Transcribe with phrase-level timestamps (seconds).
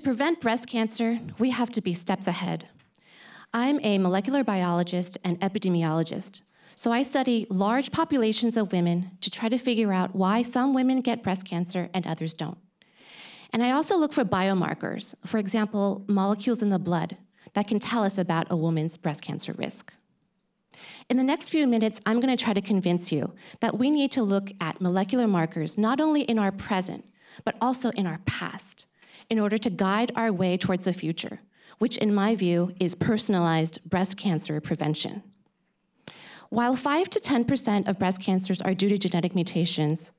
[0.00, 2.68] prevent breast cancer, we have to be steps ahead.
[3.54, 6.42] I'm a molecular biologist and epidemiologist,
[6.74, 11.00] so I study large populations of women to try to figure out why some women
[11.00, 12.58] get breast cancer and others don't.
[13.52, 17.16] And I also look for biomarkers, for example, molecules in the blood
[17.54, 19.94] that can tell us about a woman's breast cancer risk.
[21.08, 24.12] In the next few minutes, I'm going to try to convince you that we need
[24.12, 27.04] to look at molecular markers not only in our present,
[27.44, 28.86] but also in our past,
[29.28, 31.40] in order to guide our way towards the future,
[31.78, 35.22] which in my view is personalized breast cancer prevention.
[36.48, 40.12] While 5 to 10% of breast cancers are due to genetic mutations,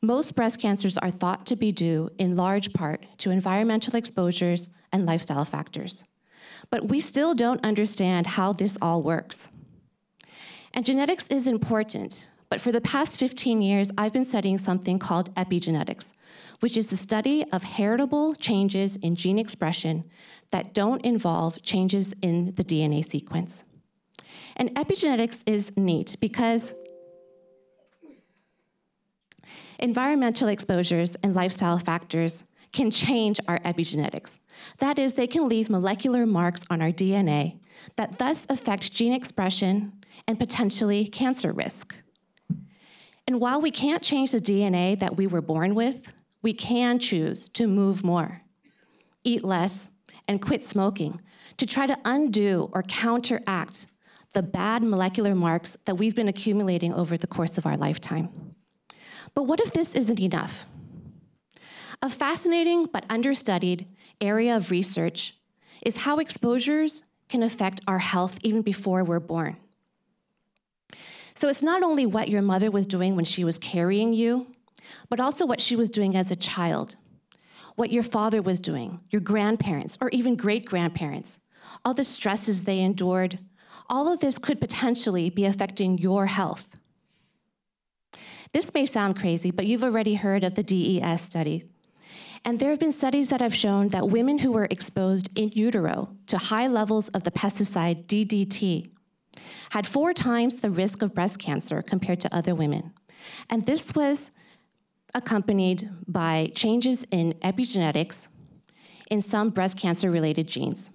[0.00, 5.06] most breast cancers are thought to be due in large part to environmental exposures and
[5.06, 6.04] lifestyle factors.
[6.70, 9.48] But we still don't understand how this all works.
[10.72, 15.34] And genetics is important, but for the past 15 years, I've been studying something called
[15.34, 16.12] epigenetics,
[16.60, 20.04] which is the study of heritable changes in gene expression
[20.52, 23.64] that don't involve changes in the DNA sequence.
[24.54, 26.76] And epigenetics is neat because
[29.80, 34.38] environmental exposures and lifestyle factors can change our epigenetics.
[34.78, 37.58] That is, they can leave molecular marks on our DNA
[37.96, 41.96] that thus affect gene expression and potentially cancer risk.
[43.26, 47.48] And while we can't change the DNA that we were born with, we can choose
[47.50, 48.42] to move more,
[49.24, 49.88] eat less,
[50.28, 51.20] and quit smoking
[51.56, 53.86] to try to undo or counteract
[54.34, 58.28] the bad molecular marks that we've been accumulating over the course of our lifetime.
[59.34, 60.66] But what if this isn't enough?
[62.02, 63.86] A fascinating but understudied
[64.20, 65.38] area of research
[65.82, 69.56] is how exposures can affect our health even before we're born.
[71.34, 74.46] So it's not only what your mother was doing when she was carrying you,
[75.08, 76.96] but also what she was doing as a child,
[77.74, 81.40] what your father was doing, your grandparents, or even great grandparents,
[81.84, 83.38] all the stresses they endured,
[83.88, 86.68] all of this could potentially be affecting your health.
[88.52, 91.66] This may sound crazy, but you've already heard of the DES studies.
[92.44, 96.10] And there have been studies that have shown that women who were exposed in utero
[96.28, 98.90] to high levels of the pesticide DDT
[99.70, 102.92] had four times the risk of breast cancer compared to other women.
[103.50, 104.30] And this was
[105.14, 108.28] accompanied by changes in epigenetics
[109.10, 110.90] in some breast cancer related genes.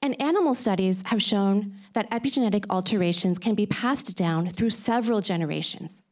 [0.00, 6.02] And animal studies have shown that epigenetic alterations can be passed down through several generations,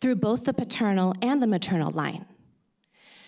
[0.00, 2.24] through both the paternal and the maternal line.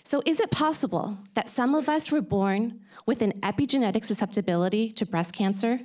[0.03, 5.05] So, is it possible that some of us were born with an epigenetic susceptibility to
[5.05, 5.81] breast cancer?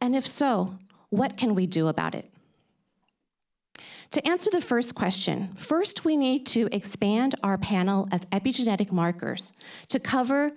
[0.00, 0.78] And if so,
[1.10, 2.30] what can we do about it?
[4.12, 9.52] To answer the first question, first we need to expand our panel of epigenetic markers
[9.88, 10.52] to cover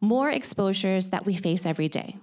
[0.00, 2.16] more exposures that we face every day.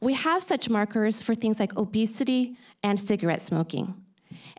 [0.00, 3.94] We have such markers for things like obesity and cigarette smoking.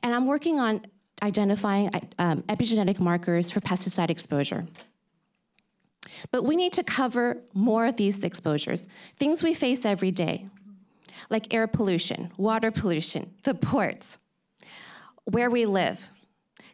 [0.02, 0.86] And I'm working on
[1.22, 4.68] identifying um, epigenetic markers for pesticide exposure.
[6.32, 10.48] But we need to cover more of these exposures, things we face every day,
[11.30, 14.18] like air pollution, water pollution, the ports,
[15.26, 16.00] where we live,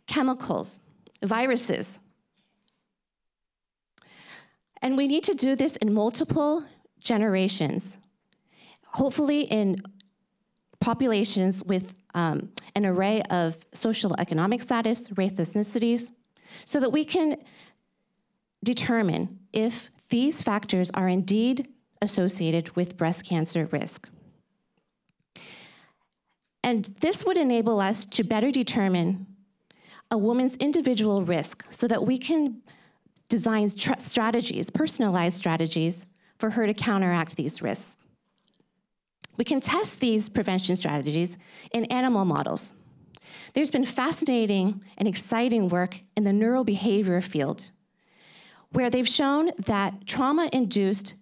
[0.07, 0.79] chemicals,
[1.23, 1.99] viruses.
[4.81, 6.63] And we need to do this in multiple
[7.01, 7.97] generations
[8.93, 9.77] hopefully in
[10.79, 16.11] populations with um, an array of social economic status, race, ethnicities,
[16.65, 17.37] so that we can
[18.63, 21.67] determine if these factors are indeed
[22.01, 24.09] associated with breast cancer risk.
[26.69, 29.25] And this would enable us to better determine
[30.11, 32.61] a woman's individual risk so that we can
[33.27, 36.05] design strategies, personalized strategies,
[36.37, 37.97] for her to counteract these risks.
[39.35, 41.39] We can test these prevention strategies
[41.73, 42.73] in animal models.
[43.55, 47.71] There's been fascinating and exciting work in the neurobehavior field,
[48.73, 51.15] where they've shown that trauma induced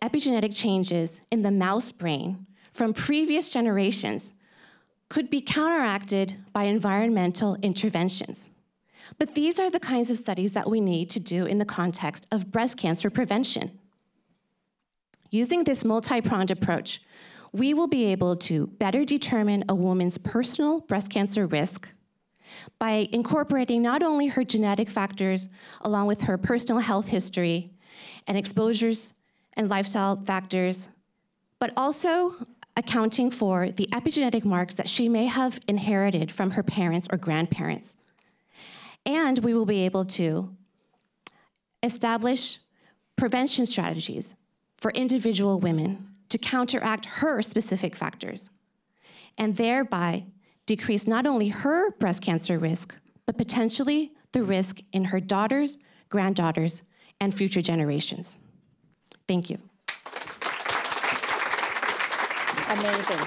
[0.00, 4.32] epigenetic changes in the mouse brain from previous generations
[5.08, 8.48] could be counteracted by environmental interventions.
[9.16, 12.26] But these are the kinds of studies that we need to do in the context
[12.30, 13.78] of breast cancer prevention.
[15.30, 17.00] Using this multi pronged approach,
[17.52, 21.88] we will be able to better determine a woman's personal breast cancer risk
[22.78, 25.48] by incorporating not only her genetic factors
[25.80, 27.70] along with her personal health history
[28.26, 29.14] and exposures
[29.54, 30.90] and lifestyle factors,
[31.58, 32.34] but also
[32.78, 37.96] accounting for the epigenetic marks that she may have inherited from her parents or grandparents.
[39.04, 40.54] And we will be able to
[41.82, 42.60] establish
[43.16, 44.36] prevention strategies
[44.76, 48.50] for individual women to counteract her specific factors,
[49.36, 50.24] and thereby
[50.66, 52.94] decrease not only her breast cancer risk,
[53.26, 55.78] but potentially the risk in her daughters,
[56.10, 56.82] granddaughters,
[57.20, 58.38] and future generations.
[59.26, 59.58] Thank you.
[62.68, 63.18] Amazing.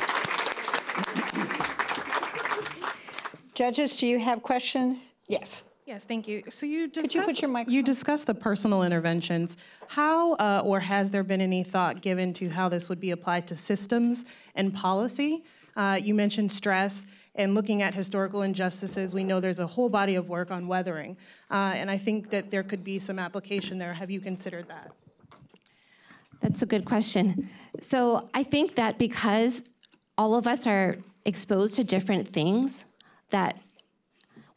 [3.53, 4.97] Judges, do you have questions?
[5.27, 5.63] Yes.
[5.85, 6.43] Yes, thank you.
[6.49, 9.57] So you you discussed, put your microphone- you discussed the personal interventions.
[9.89, 13.47] How, uh, or has there been any thought given to how this would be applied
[13.47, 15.44] to systems and policy?
[15.75, 17.05] Uh, You mentioned stress
[17.35, 19.13] and looking at historical injustices.
[19.13, 21.17] We know there's a whole body of work on weathering.
[21.49, 23.94] Uh, And I think that there could be some application there.
[23.94, 24.91] Have you considered that?
[26.41, 27.49] That's a good question.
[27.81, 29.63] So I think that because
[30.18, 32.86] all of us are exposed to different things,
[33.30, 33.57] that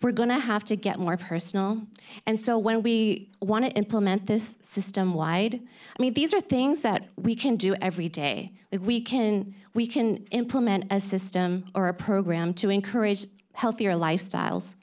[0.04, 1.80] we're to have to get more personal.
[2.26, 5.54] And so when we want to implement this system wide,
[5.98, 8.52] I mean these are things that we can do every day.
[8.70, 14.74] Like we can we can implement a system or a program to encourage healthier lifestyles,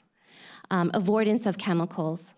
[0.72, 2.34] um, avoidance of chemicals.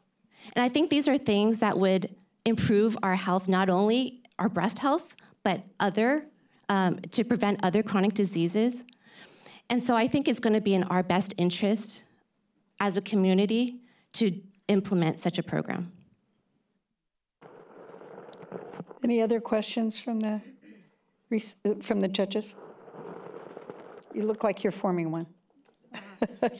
[0.55, 2.15] And I think these are things that would
[2.45, 6.27] improve our health, not only our breast health, but other
[6.69, 8.83] um, to prevent other chronic diseases.
[9.71, 12.05] And so I think it's going to be in our best interest
[12.81, 13.81] as a community
[14.15, 15.93] to implement such a program.
[19.03, 20.41] Any other questions from the,
[21.83, 22.55] from the judges?
[24.15, 25.27] You look like you're forming one.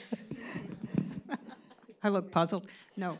[2.05, 2.67] I look puzzled.
[2.97, 3.17] No.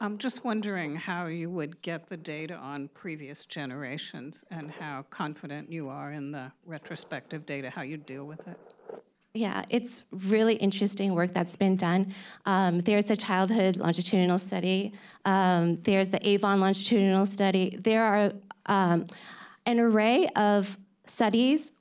[0.00, 5.70] I'm just wondering how you would get the data on previous generations and how confident
[5.70, 8.58] you are in the retrospective data, how you deal with it.
[9.34, 12.14] Yeah, it's really interesting work that's been done.
[12.46, 14.94] Um, there's the childhood longitudinal study.
[15.26, 17.76] Um, there's the Avon longitudinal study.
[17.78, 18.32] There are
[18.64, 19.08] um,
[19.66, 21.72] an array of studies.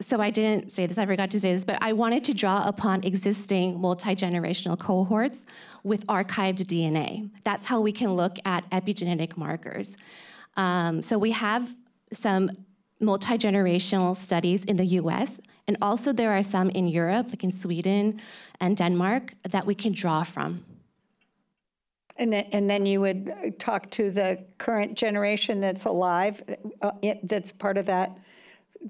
[0.00, 2.66] So I didn't say this, I forgot to say this, but I wanted to draw
[2.66, 5.44] upon existing multi-generational cohorts
[5.88, 7.30] with archived DNA.
[7.44, 9.96] That's how we can look at epigenetic markers.
[10.56, 11.74] Um, so we have
[12.12, 12.50] some
[13.00, 18.20] multi-generational studies in the US, and also there are some in Europe, like in Sweden
[18.60, 20.64] and Denmark, that we can draw from.
[22.16, 26.42] And then, and then you would talk to the current generation that's alive,
[26.82, 28.10] uh, it- that's part of that,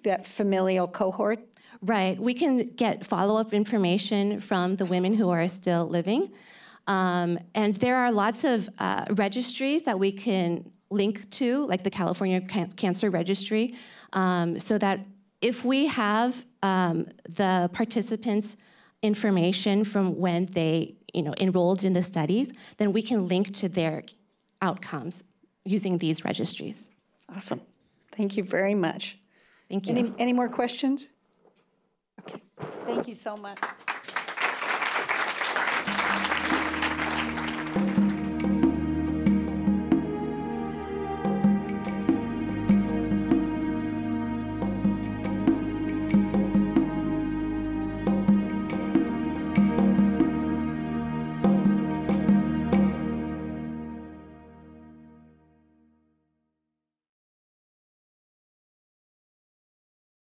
[0.04, 1.40] that familial cohort?
[1.82, 6.32] Right, we can get follow-up information from the women who are still living.
[6.88, 11.90] Um, and there are lots of uh, registries that we can link to, like the
[11.90, 13.76] California Can- Cancer Registry,
[14.14, 15.00] um, so that
[15.40, 18.56] if we have um, the participants'
[19.02, 23.68] information from when they you know, enrolled in the studies, then we can link to
[23.68, 24.02] their
[24.62, 25.24] outcomes
[25.64, 26.90] using these registries.
[27.34, 27.60] Awesome.
[28.12, 29.18] Thank you very much.
[29.68, 29.96] Thank you.
[29.96, 31.08] Any, any more questions?
[32.20, 32.42] Okay,
[32.86, 33.58] thank you so much.